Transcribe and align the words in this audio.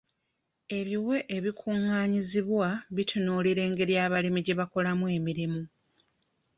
Ebiwe 0.79 1.17
ebikungaanyizibwa 1.35 2.67
bitunuulira 2.95 3.61
engeri 3.67 3.93
abalimi 4.05 4.39
gye 4.45 4.55
bakolamu 4.59 5.05
emirimu. 5.17 5.61